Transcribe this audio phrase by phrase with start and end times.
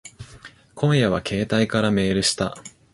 [0.73, 2.55] 今夜は携帯からメールした。